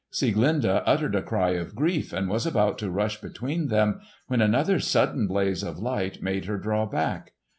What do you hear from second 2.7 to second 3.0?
to